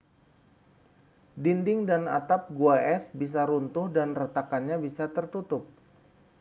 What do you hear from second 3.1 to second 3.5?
bisa